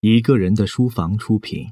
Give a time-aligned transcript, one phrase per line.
[0.00, 1.66] 一个人的书房出品。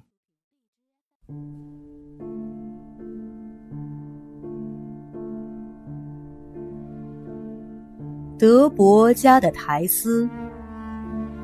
[8.39, 10.29] 德伯家的苔丝，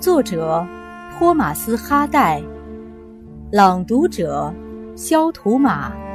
[0.01, 0.67] 作者
[1.13, 2.43] 托马斯·哈代，
[3.53, 4.53] 朗读者
[4.97, 6.10] 肖图马。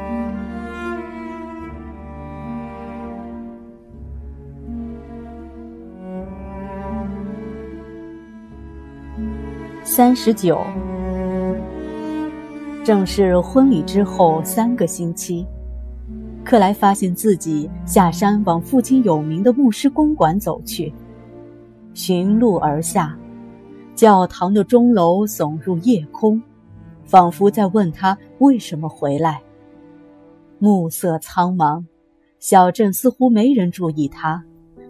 [9.95, 10.59] 三十九，
[12.83, 15.45] 正是婚礼之后三个星期，
[16.43, 20.93] 克莱发现自己下山往附近有名的牧师公馆走去。
[21.93, 23.17] 寻路而下，
[23.95, 26.43] 教堂的钟楼耸入夜空，
[27.05, 29.41] 仿佛在问他为什么回来。
[30.59, 31.81] 暮色苍茫，
[32.37, 34.43] 小镇似乎没人注意他，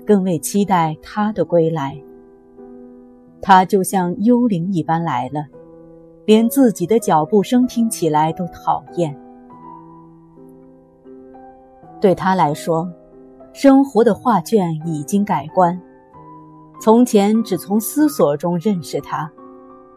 [0.03, 1.95] 更未期待他的归来。
[3.41, 5.45] 他就像幽灵一般来了，
[6.25, 9.15] 连自己的脚步声听起来都讨厌。
[12.01, 12.91] 对他来说，
[13.53, 15.79] 生活的画卷已经改观。
[16.81, 19.31] 从前只从思索中认识他，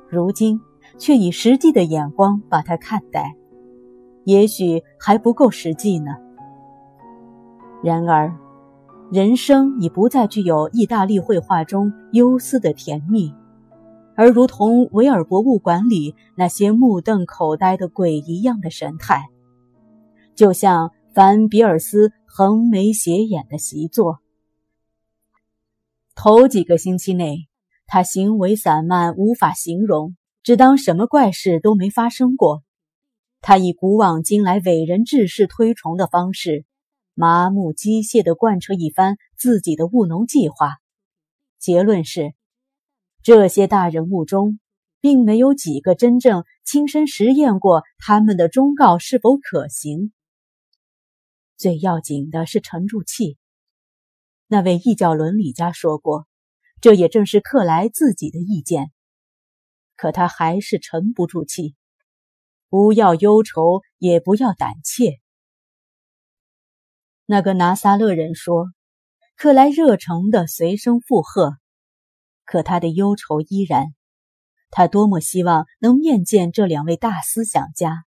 [0.08, 0.60] 如今
[0.96, 3.34] 却以实际的眼光把他看待，
[4.24, 6.12] 也许还不够实际呢。
[7.82, 8.32] 然而，
[9.10, 13.32] 人生已不再具有意大利绘画中忧思的甜蜜。
[14.14, 19.22] 而如同维尔博物馆里那些目瞪口呆的鬼一样的神态，
[20.34, 24.18] 就像凡比尔斯横眉斜眼的习作。
[26.14, 27.48] 头几个星期内，
[27.86, 32.62] 他行为散漫，无法形容，只当什么怪事都没发生过。
[33.40, 36.66] 他以古往今来伟人志士推崇的方式，
[37.18, 40.76] 麻木机械地贯彻一番自己的务农计划。
[41.58, 42.32] 结论是。
[43.20, 44.60] 这些大人物中，
[45.00, 50.12] 并没有几个真正亲身实验过他们的忠告是否可行。
[51.56, 53.36] 最要紧的是沉住气。
[54.46, 56.26] 那位异教伦理家说过，
[56.80, 58.92] 这也正是克莱自己的意见。
[59.96, 61.74] 可他还是沉不住气。
[62.70, 65.20] 不要忧愁，也不要胆怯。
[67.30, 68.68] 那个拿撒勒人说，
[69.36, 71.58] 克莱热诚的随声附和。
[72.46, 73.88] 可他的忧愁依然，
[74.70, 78.06] 他多么希望能面见这两位大思想家，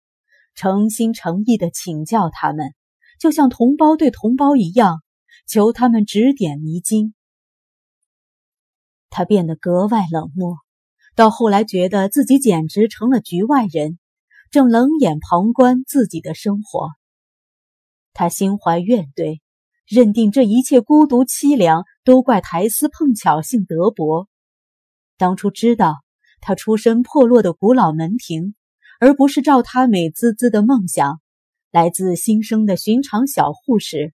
[0.56, 2.74] 诚心诚意的请教他们，
[3.20, 5.04] 就像同胞对同胞一样，
[5.46, 7.14] 求他们指点迷津。
[9.12, 10.56] 他变得格外冷漠，
[11.16, 14.00] 到后来觉得自己简直成了局外人，
[14.50, 16.90] 正冷眼旁观自己的生活。
[18.14, 19.40] 他心怀怨怼，
[19.88, 24.28] 认定这一切孤独凄凉都怪苔丝碰巧姓德伯。
[25.18, 25.96] 当初知道
[26.42, 28.56] 他出身破落的古老门庭，
[29.00, 31.22] 而不是照他美滋滋的梦想，
[31.72, 34.14] 来自新生的寻常小户时，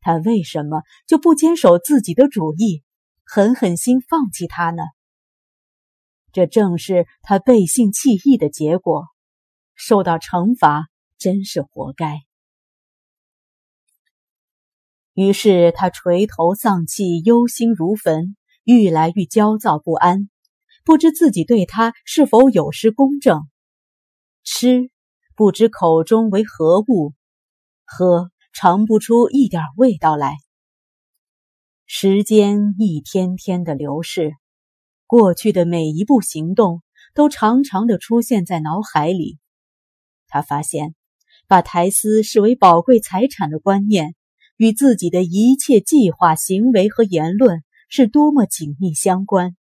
[0.00, 2.82] 他为什么就不坚守自己的主意，
[3.24, 4.82] 狠狠心放弃他呢？
[6.32, 9.06] 这正是他背信弃义的结果，
[9.74, 12.25] 受到惩罚真是活该。
[15.16, 18.36] 于是他垂头丧气，忧心如焚。
[18.64, 20.28] 愈来愈焦躁不安，
[20.84, 23.48] 不知自己对他是否有失公正。
[24.42, 24.90] 吃，
[25.36, 27.12] 不知口中为何物；
[27.84, 30.34] 喝，尝不出一点味道来。
[31.86, 34.32] 时间一天天的流逝，
[35.06, 36.82] 过去的每一步行动
[37.14, 39.38] 都长长的出现在脑海里。
[40.26, 40.96] 他发现，
[41.46, 44.16] 把苔丝视为宝贵财产的观念，
[44.56, 47.62] 与自己的一切计划、行为和言论。
[47.88, 49.54] 是多么紧密相关！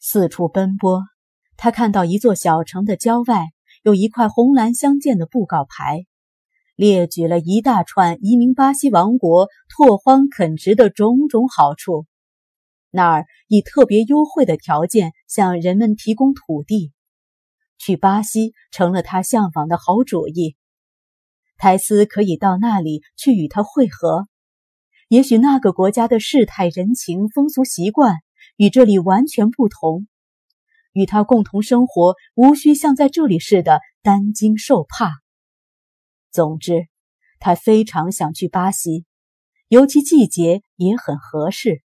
[0.00, 1.04] 四处奔波，
[1.56, 3.46] 他看到一座小城的郊外
[3.84, 6.06] 有一块红蓝相间的布告牌，
[6.74, 12.04] 列举了一大串移民巴西王国拓荒垦殖的种种好处。
[12.90, 16.92] 那儿以特别优惠的条件向人们提供土地，
[17.78, 20.56] 去巴西成了他向往的好主意。
[21.56, 24.26] 苔丝可以到那里去与他会合。
[25.08, 28.16] 也许那个国家的世态人情、风俗习惯
[28.56, 30.06] 与这里完全不同，
[30.92, 35.12] 与他共同生活无需像在这里似的担惊受怕。
[36.30, 36.88] 总之，
[37.38, 39.04] 他非常想去巴西，
[39.68, 41.82] 尤其季节也很合适。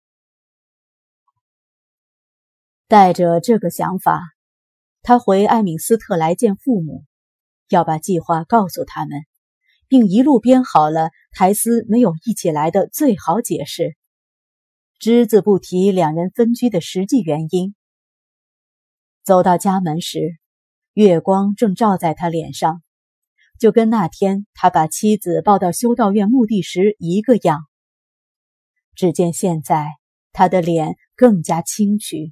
[2.88, 4.22] 带着这个想法，
[5.04, 7.04] 他回艾敏斯特来见父母，
[7.68, 9.20] 要把计划告诉他们。
[9.90, 13.98] 并一路编好了苔丝没有一起来的最好解释，
[15.00, 17.76] 只字不提两人分居的实际原因。
[19.24, 20.38] 走到家门时，
[20.94, 22.82] 月光正照在他脸上，
[23.60, 27.66] 就跟那天他把妻子抱到修道院墓地时一个样。
[28.96, 29.88] 只见现在
[30.32, 32.32] 他的脸更加清癯。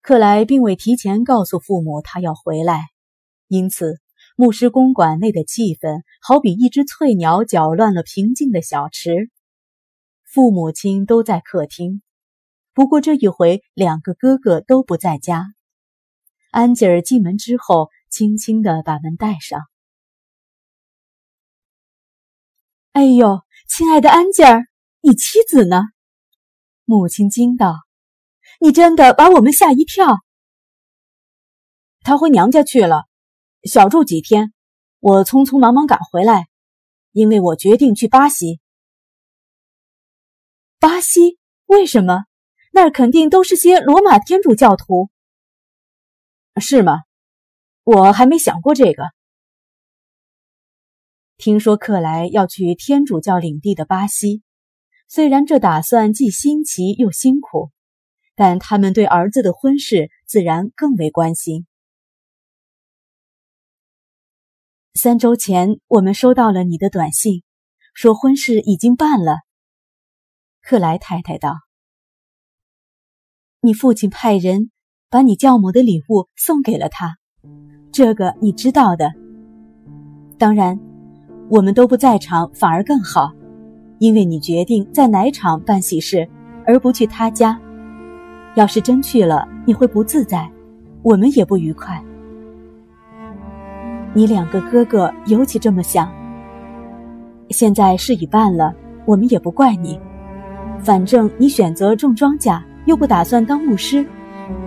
[0.00, 2.86] 克莱并未提前告诉父母他要回来，
[3.46, 4.00] 因此
[4.36, 9.30] 牧师公馆内的气氛好比一只翠鸟搅乱了平静的小池。
[10.24, 12.02] 父母亲都在客厅，
[12.72, 15.54] 不过这一回两个哥哥都不在家。
[16.50, 19.60] 安吉尔进门之后，轻轻地把门带上。
[22.92, 24.64] “哎呦，亲爱的安吉尔，
[25.00, 25.82] 你妻子呢？”
[26.86, 27.74] 母亲惊道
[28.60, 30.06] ，“你真的把我们吓一跳。”
[32.02, 33.04] 她回娘家去了，
[33.64, 34.52] 小住几天。
[35.00, 36.48] 我匆匆忙忙赶回来，
[37.12, 38.60] 因为我决定去巴西。
[40.78, 41.38] 巴西？
[41.66, 42.24] 为什么？
[42.72, 45.10] 那儿肯定都是些罗马天主教徒，
[46.60, 47.00] 是吗？
[47.82, 49.04] 我还没想过这个。
[51.38, 54.42] 听说克莱要去天主教领地的巴西，
[55.08, 57.70] 虽然这打算既新奇又辛苦，
[58.34, 61.66] 但他们对儿子的婚事自然更为关心。
[64.94, 67.44] 三周前，我们收到了你的短信，
[67.94, 69.36] 说婚事已经办了。
[70.60, 71.54] 克莱太太道
[73.62, 74.72] ：“你父亲派人
[75.08, 77.16] 把你教母的礼物送给了他，
[77.92, 79.12] 这个你知道的。
[80.36, 80.78] 当然，
[81.48, 83.32] 我们都不在场，反而更好，
[84.00, 86.28] 因为你决定在奶场办喜事，
[86.66, 87.58] 而不去他家。
[88.56, 90.50] 要是真去了，你会不自在，
[91.04, 92.04] 我们也不愉快。
[94.14, 96.10] 你两个哥哥尤其这么想。
[97.50, 98.74] 现在事已办了，
[99.04, 99.98] 我们也不怪你。”
[100.82, 104.06] 反正你选择种庄稼，又不打算当牧师，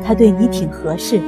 [0.03, 1.19] 他对你挺合适。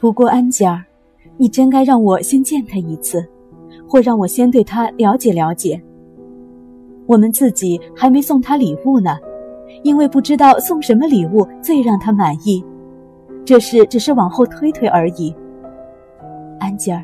[0.00, 0.82] 不过安吉尔，
[1.36, 3.24] 你真该让我先见他一次。
[3.86, 5.80] 或让我先对他了解了解。
[7.06, 9.18] 我们自己还没送他礼物呢，
[9.82, 12.64] 因为不知道送什么礼物最让他满意。
[13.44, 15.34] 这事只是往后推推而已。
[16.60, 17.02] 安吉尔，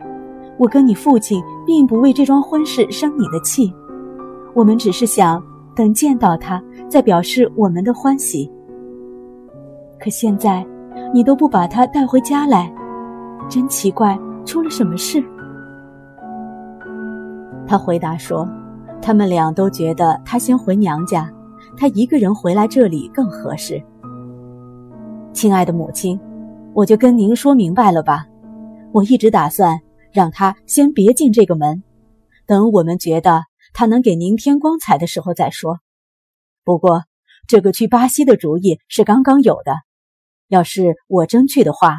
[0.59, 3.73] 我跟你父亲并不为这桩婚事生你的气，
[4.55, 5.43] 我们只是想
[5.75, 8.49] 等见到他再表示我们的欢喜。
[9.99, 10.65] 可现在，
[11.13, 12.73] 你都不把他带回家来，
[13.49, 15.23] 真奇怪，出了什么事？
[17.67, 18.49] 他回答说
[19.01, 21.33] ：“他们俩都觉得他先回娘家，
[21.77, 23.83] 他一个人回来这里更合适。”
[25.33, 26.19] 亲爱的母亲，
[26.75, 28.27] 我就跟您说明白了吧。
[28.93, 29.81] 我一直打算
[30.13, 31.83] 让他先别进这个门，
[32.47, 33.43] 等我们觉得
[33.73, 35.79] 他能给您添光彩的时候再说。
[36.65, 37.05] 不过，
[37.47, 39.77] 这个去巴西的主意是刚刚有的。
[40.49, 41.99] 要是我真去的话，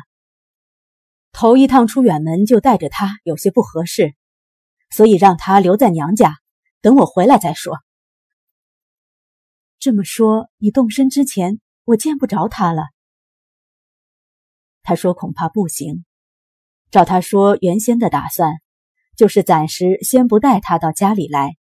[1.40, 4.16] 头一趟出远门就带着他，有些不合适。
[4.90, 6.34] 所以让他留在娘家，
[6.82, 7.78] 等我回来再说。
[9.78, 12.86] 这么说，你动身之前，我见不着他了。
[14.82, 16.06] 他说：“恐怕不行。
[16.90, 18.54] 照他说，原先的打算
[19.16, 21.56] 就是暂时先不带他到家里来，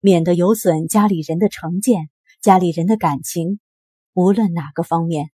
[0.00, 2.08] 免得有损家里人的成见、
[2.40, 3.60] 家里人的感情，
[4.14, 5.30] 无论哪个方面。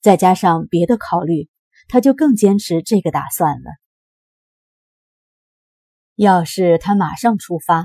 [0.00, 1.48] 再加上别的考虑，
[1.88, 3.70] 他就更坚持这个打算了。”
[6.14, 7.84] 要是他马上出发，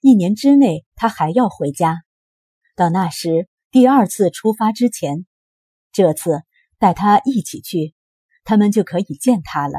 [0.00, 2.02] 一年之内他还要回家。
[2.74, 5.26] 到那时，第二次出发之前，
[5.92, 6.42] 这次
[6.78, 7.94] 带他一起去，
[8.44, 9.78] 他们就可以见他了。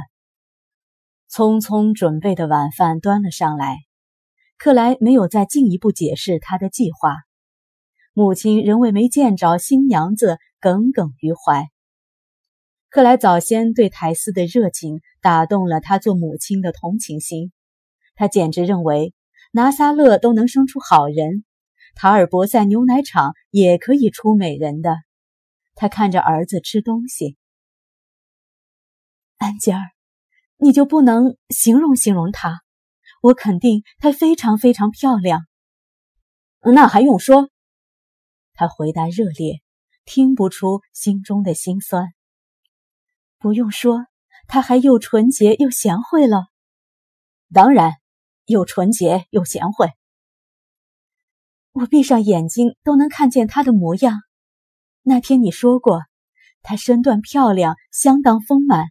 [1.30, 3.78] 匆匆准备的晚饭端了上来，
[4.58, 7.16] 克莱没有再进一步解释他的计划。
[8.14, 11.68] 母亲仍为没见着新娘子耿耿于怀。
[12.98, 17.52] 克莱早先对苔丝的热情打动了他做母亲的同情心。
[18.16, 19.14] 他简直认为
[19.52, 21.46] 拿撒勒都能生出好人，
[21.94, 24.96] 塔尔博塞牛奶厂也可以出美人的。
[25.76, 27.38] 他看着儿子吃东西，
[29.38, 29.80] 安吉尔，
[30.58, 32.62] 你就不能形容形容她？
[33.22, 35.46] 我肯定她非常非常漂亮。
[36.62, 37.52] 那还用说？
[38.56, 39.62] 他回答热烈，
[40.04, 42.08] 听不出心中的心酸。
[43.40, 44.06] 不用说，
[44.48, 46.48] 她还又纯洁又贤惠了。
[47.54, 47.94] 当然。
[48.50, 49.90] 又纯洁又贤惠。
[51.74, 54.22] 我闭上眼睛都能看见她的模样。
[55.02, 56.04] 那天你说过，
[56.62, 58.86] 她身段漂亮，相当丰满，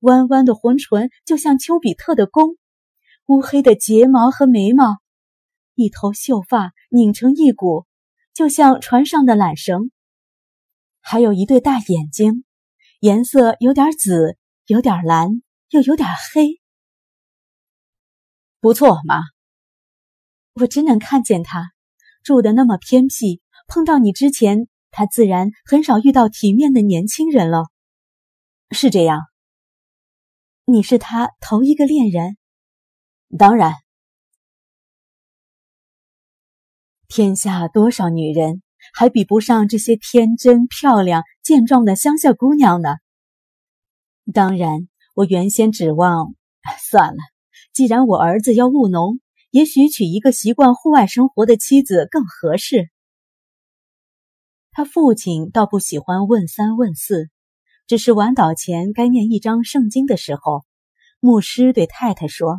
[0.00, 2.56] 弯弯的红唇就像丘比特的弓，
[3.26, 4.96] 乌黑的睫毛和眉毛，
[5.74, 7.84] 一头秀发拧成一股，
[8.32, 9.90] 就像船上的缆绳。
[11.02, 12.45] 还有一对大眼睛，
[13.00, 16.60] 颜色有点紫，有点蓝，又有点黑。
[18.60, 19.20] 不错妈。
[20.54, 21.72] 我真能看见他
[22.22, 27.64] 住的那么偏僻，碰到你之前，他自然很少遇到体面的年轻人了。
[28.70, 29.20] 是这样。
[30.64, 32.38] 你是他头一个恋人？
[33.38, 33.74] 当然。
[37.06, 38.62] 天下多少女人？
[38.98, 42.96] 还比不上这些天真漂亮、健壮的乡下姑娘呢。
[44.32, 46.34] 当然，我原先指望，
[46.80, 47.18] 算了。
[47.74, 52.88] 既然我儿子要务农，也许娶一个习惯户外生活的妻子更合适。
[54.70, 57.28] 他父亲倒不喜欢问三问四，
[57.86, 60.64] 只是晚祷前该念一章圣经的时候，
[61.20, 62.56] 牧师对太太说：“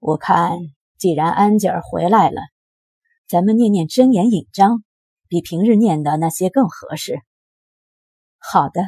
[0.00, 0.58] 我看，
[0.98, 2.40] 既然安吉尔回来了。”
[3.32, 4.84] 咱们念念真言引章，
[5.26, 7.22] 比平日念的那些更合适。
[8.36, 8.82] 好的，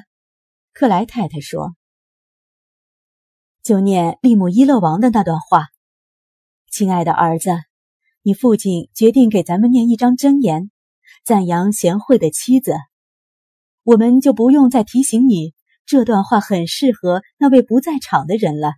[0.75, 1.75] 克莱太太说
[3.65, 5.69] ：“就念利姆伊勒王的那段话。”
[6.71, 7.53] 亲爱的儿子，
[8.21, 10.71] 你父亲决定给咱们念一张真言，
[11.25, 12.75] 赞扬贤惠的妻子。
[13.83, 15.55] 我们就不用再提醒你，
[15.87, 18.75] 这段话很适合那位不在场的人了。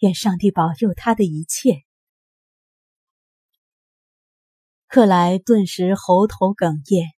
[0.00, 1.84] 愿上帝保佑他的一切。
[4.92, 7.12] 克莱顿时喉头哽咽。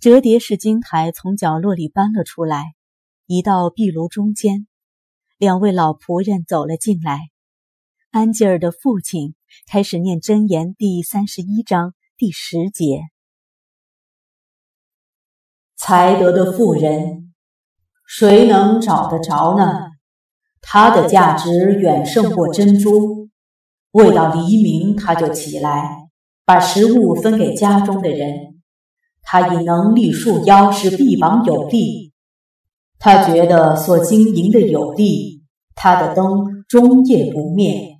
[0.00, 2.74] 折叠式金台从角落里搬了出来，
[3.26, 4.66] 移到壁炉中间。
[5.38, 7.20] 两位老仆人走了进来。
[8.10, 9.36] 安吉尔的父亲
[9.70, 13.02] 开始念真言第三十一章第十节
[15.78, 17.32] ：“才德的妇人，
[18.08, 19.92] 谁能找得着呢？
[20.60, 23.28] 她的价值远胜过珍珠。
[23.92, 26.02] 未到黎明，她就起来。”
[26.46, 28.62] 把食物分给家中的人，
[29.20, 32.12] 他以能力束腰，使臂膀有力。
[33.00, 35.42] 他觉得所经营的有力，
[35.74, 37.96] 他的灯终夜不灭。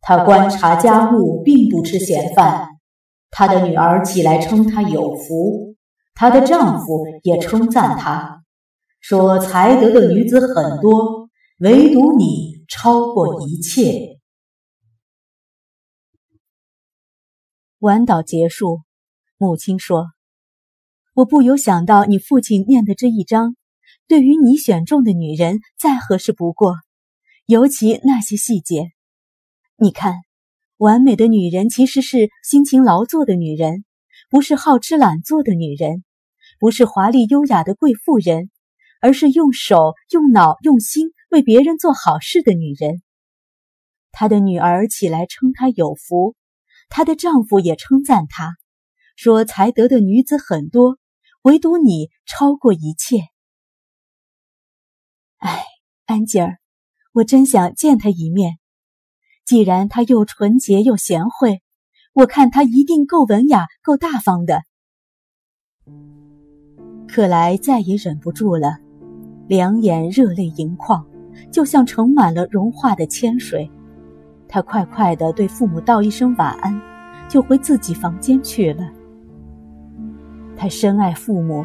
[0.00, 2.66] 他观察家务，并不吃闲饭。
[3.30, 5.74] 他的女儿起来称他有福，
[6.14, 8.42] 她的丈夫也称赞她，
[9.00, 11.28] 说才德的女子很多，
[11.60, 14.09] 唯独你超过一切。
[17.80, 18.82] 晚祷结束，
[19.38, 20.08] 母亲说
[21.16, 23.56] ：“我不由想到你父亲念的这一章，
[24.06, 26.74] 对于你选中的女人再合适不过，
[27.46, 28.90] 尤其那些细节。
[29.78, 30.16] 你看，
[30.76, 33.86] 完美的女人其实是辛勤劳作的女人，
[34.28, 36.04] 不是好吃懒做的女人，
[36.58, 38.50] 不是华丽优雅的贵妇人，
[39.00, 43.00] 而是用手、用脑、用心为别人做好事的女人。
[44.12, 46.34] 她的女儿起来称她有福。”
[46.90, 48.56] 她的丈夫也称赞她，
[49.16, 50.98] 说：“才德的女子很多，
[51.42, 53.20] 唯独你超过一切。”
[55.38, 55.64] 哎，
[56.04, 56.58] 安吉尔，
[57.12, 58.58] 我真想见她一面。
[59.46, 61.62] 既然她又纯洁又贤惠，
[62.12, 64.62] 我看她一定够文雅、够大方的。
[67.08, 68.78] 克莱再也忍不住了，
[69.48, 71.06] 两眼热泪盈眶，
[71.52, 73.70] 就像盛满了融化的铅水。
[74.52, 76.78] 他快快的对父母道一声晚安，
[77.28, 78.82] 就回自己房间去了。
[80.56, 81.64] 他深爱父母，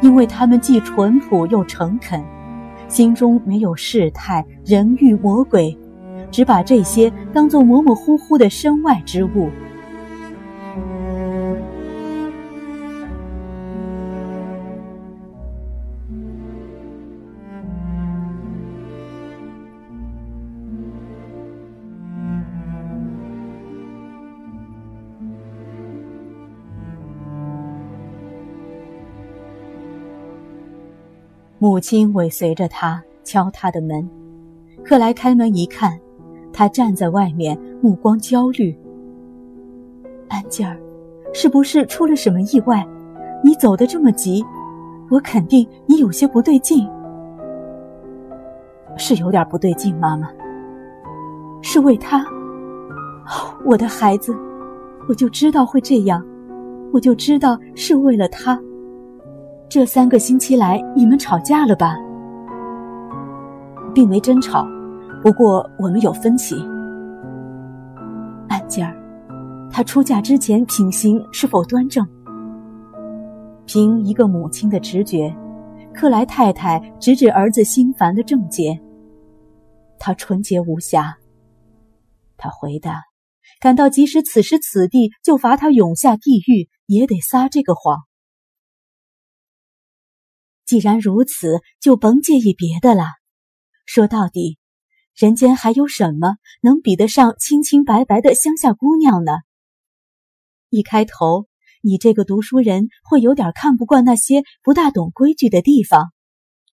[0.00, 2.22] 因为他们既淳朴又诚恳，
[2.88, 5.78] 心中没有世态、人欲、魔鬼，
[6.32, 9.48] 只把这些当做模模糊糊的身外之物。
[31.64, 34.06] 母亲尾随着他敲他的门，
[34.84, 35.98] 克莱开门一看，
[36.52, 38.76] 他站在外面，目光焦虑。
[40.28, 40.78] 安吉尔，
[41.32, 42.86] 是不是出了什么意外？
[43.42, 44.44] 你走得这么急，
[45.08, 46.86] 我肯定你有些不对劲。
[48.98, 50.28] 是有点不对劲，妈妈。
[51.62, 52.26] 是为他，
[53.64, 54.36] 我的孩子，
[55.08, 56.22] 我就知道会这样，
[56.92, 58.60] 我就知道是为了他。
[59.74, 61.96] 这三个星期来，你们吵架了吧？
[63.92, 64.64] 并没争吵，
[65.20, 66.54] 不过我们有分歧。
[68.48, 68.96] 安吉尔，
[69.72, 72.06] 她出嫁之前品行是否端正？
[73.66, 75.34] 凭一个母亲的直觉，
[75.92, 78.80] 克莱太太直指儿子心烦的症结。
[79.98, 81.16] 她纯洁无瑕。
[82.36, 83.02] 他回答
[83.60, 87.98] ：“感到即使此时此地就罚他永下地狱，也得撒这个谎。
[90.66, 93.04] 既然如此，就甭介意别的了。
[93.86, 94.58] 说到底，
[95.14, 99.32] 人间还有什么能比得上清清白白的乡下姑娘呢？
[100.70, 101.46] 一开头，
[101.82, 106.12] 你这个读书人会有点看不惯那些不大懂规矩的地方，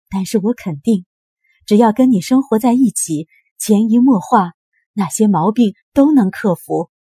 [0.10, 1.06] 但是我肯定，
[1.66, 4.54] 只要跟你生活在一起，潜移默化。”
[4.94, 6.92] 那些毛病都能克服。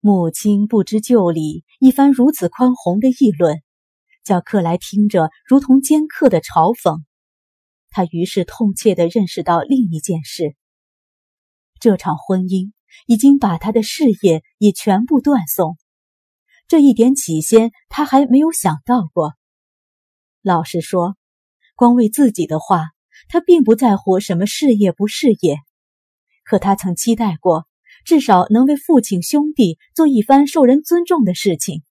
[0.00, 3.62] 母亲不知就里，一番如此宽宏的议论，
[4.24, 7.02] 叫克莱听着如同尖刻的嘲讽。
[7.90, 10.54] 他于是痛切地认识到另一件事：
[11.78, 12.72] 这场婚姻
[13.06, 15.76] 已经把他的事业也全部断送。
[16.68, 19.34] 这一点起先他还没有想到过。
[20.42, 21.16] 老实说，
[21.74, 22.90] 光为自己的话。
[23.28, 25.58] 他并不在乎什么事业不事业，
[26.42, 27.66] 可他曾期待过，
[28.04, 31.84] 至少能为父亲兄弟做一番受人尊重的事情。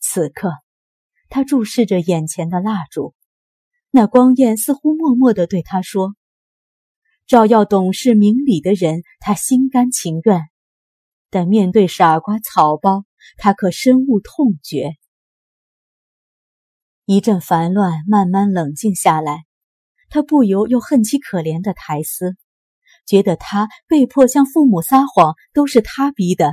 [0.00, 0.50] 此刻，
[1.28, 3.14] 他注视着眼前的蜡烛，
[3.90, 6.14] 那光焰似乎默默地对他说
[7.26, 10.40] ：“照耀懂事明理的人，他心甘情愿；
[11.30, 13.04] 但面对傻瓜草包，
[13.36, 14.94] 他可深恶痛绝。”
[17.04, 19.44] 一阵烦乱慢慢冷静下来。
[20.08, 22.36] 他不由又恨起可怜的苔丝，
[23.06, 26.52] 觉得他被迫向父母撒谎都是他逼的。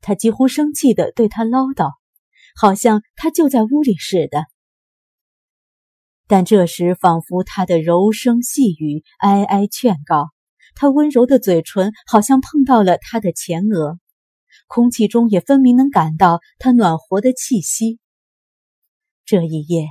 [0.00, 1.92] 他几乎生气地对他唠叨，
[2.58, 4.46] 好像他就在屋里似的。
[6.26, 10.30] 但这时，仿佛他的柔声细语哀哀劝告，
[10.74, 13.98] 他温柔的嘴唇好像碰到了他的前额，
[14.66, 17.98] 空气中也分明能感到他暖和的气息。
[19.24, 19.86] 这一夜，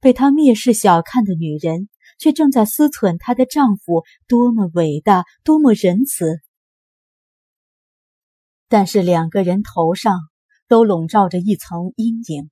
[0.00, 1.88] 被他蔑视小看的女人。
[2.18, 6.38] 却正在思忖她的丈夫多么伟大，多么仁慈。
[8.68, 10.18] 但是两个人头上
[10.70, 12.48] 都笼罩着一层阴影，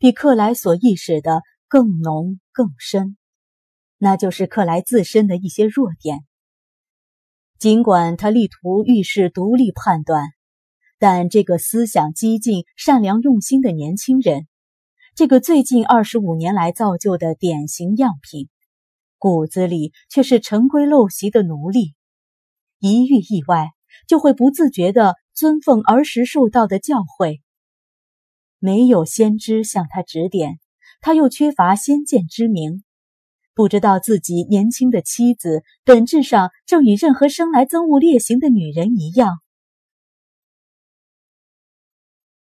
[0.00, 3.16] 比克莱所意识的更浓更深。
[3.96, 6.18] 那就是克莱自身的一些弱点。
[7.60, 10.30] 尽管他力图遇事独立判断，
[10.98, 14.48] 但这个思想激进、善良用心的年轻人，
[15.14, 18.48] 这个最近二十五年来造就的典型样品。
[19.16, 21.94] 骨子里却是陈规陋习的奴隶，
[22.80, 23.68] 一遇意外
[24.08, 27.38] 就会不自觉地尊奉儿时受到的教诲。
[28.58, 30.58] 没有先知向他指点，
[31.00, 32.82] 他又缺乏先见之明，
[33.54, 39.38] 不知道自己年轻的妻子本质上正与任何生来憎恶劣行的女人一样，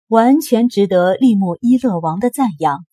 [0.07, 2.87] 完全值得利木伊勒王的赞扬。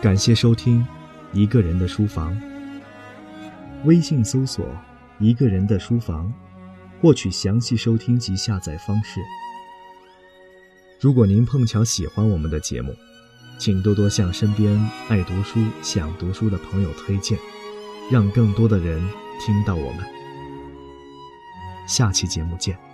[0.00, 0.80] 感谢收听
[1.38, 2.34] 《一个人的书房》。
[3.84, 4.66] 微信搜索
[5.20, 6.32] “一个人的书房”，
[7.00, 9.20] 获取详细收听及下载方式。
[10.98, 12.94] 如果您碰巧喜欢我们的节目，
[13.58, 17.38] 请多多向身边爱读书、想读书的朋友推荐，
[18.10, 19.00] 让更多的人
[19.44, 20.04] 听到我们。
[21.86, 22.85] 下期节目见。